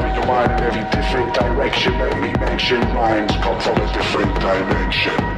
[0.00, 1.94] carry mind in every different direction.
[1.94, 5.35] Every mention rhymes come from a different dimension.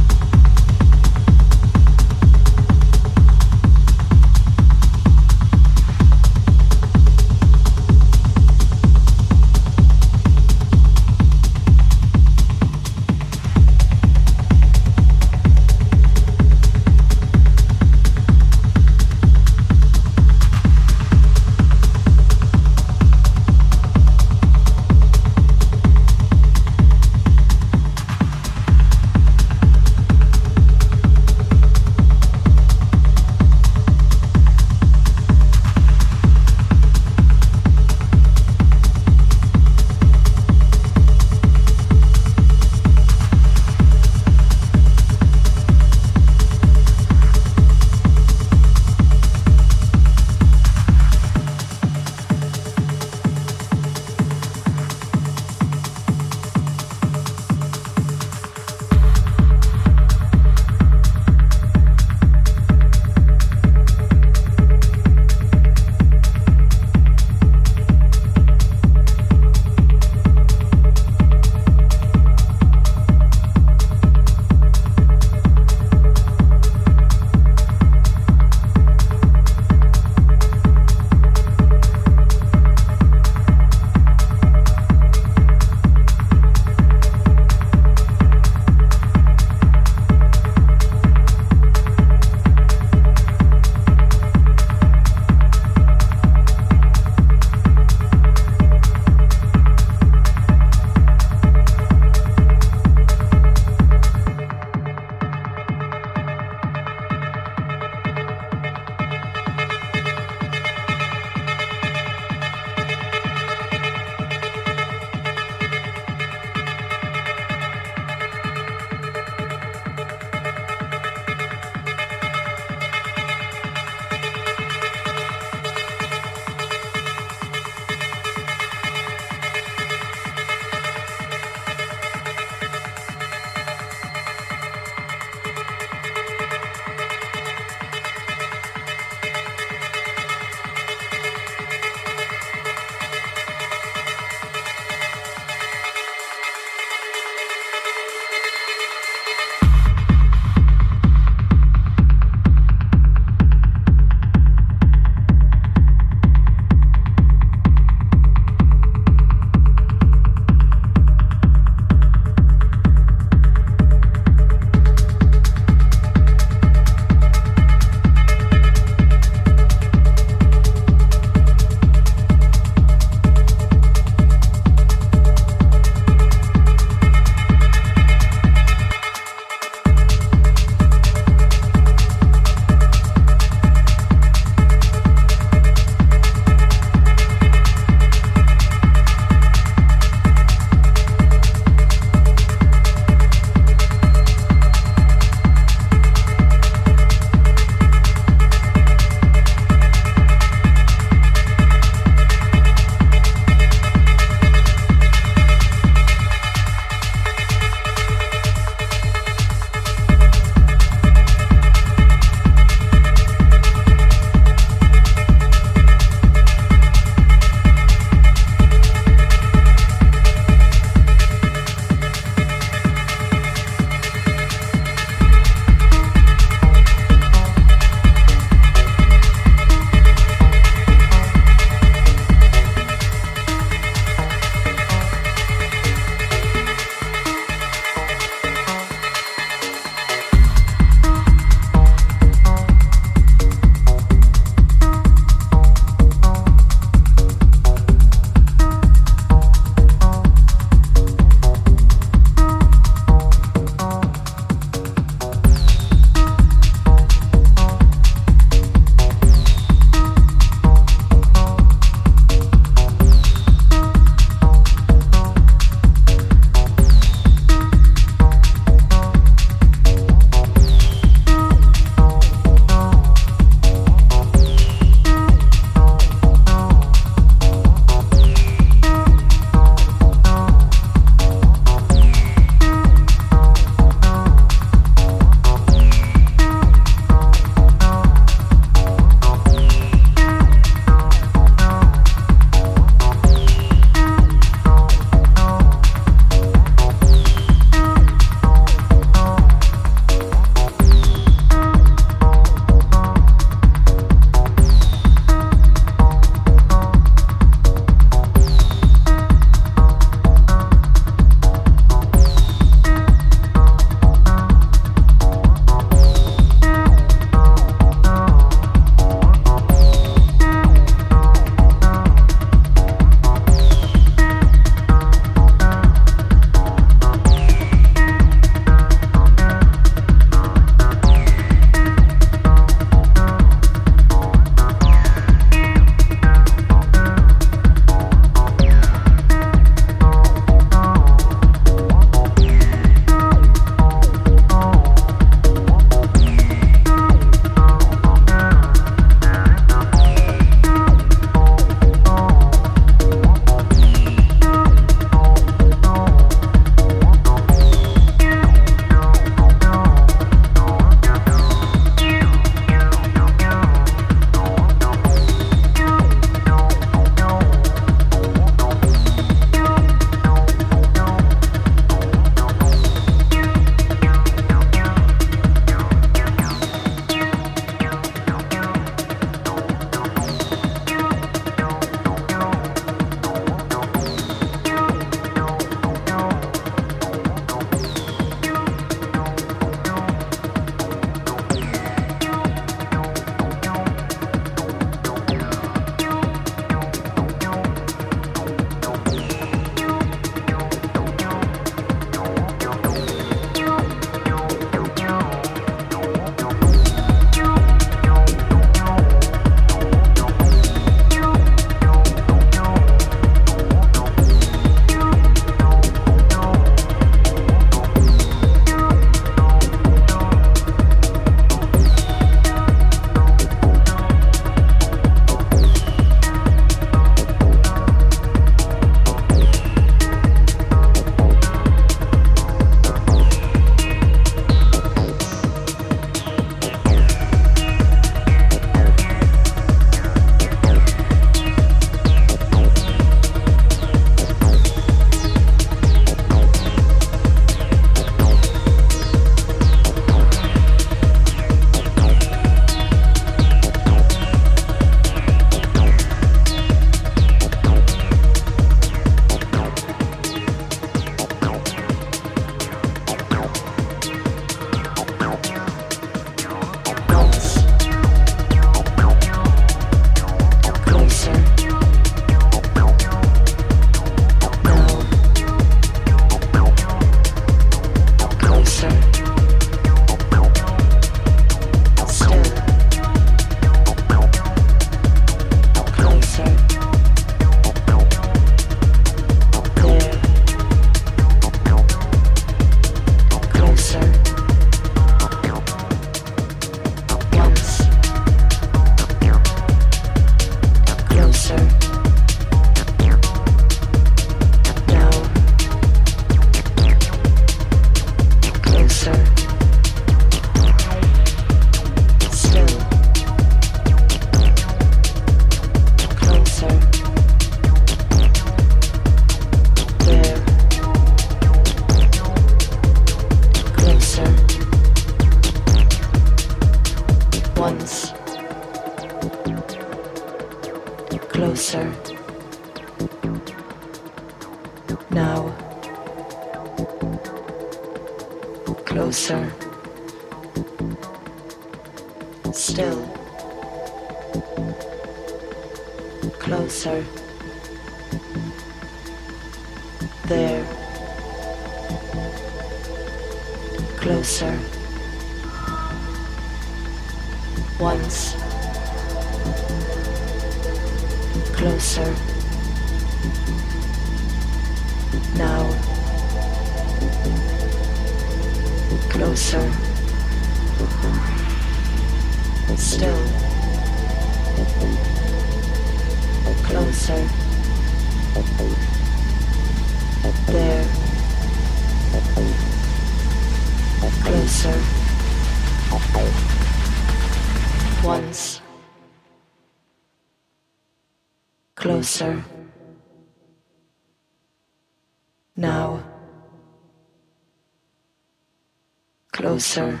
[599.36, 600.00] Closer.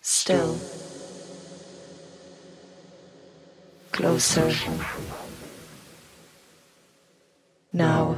[0.00, 0.58] Still.
[3.92, 4.50] Closer.
[7.74, 8.16] Now.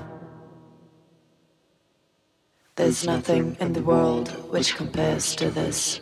[2.76, 6.00] There's nothing in the world which compares to this.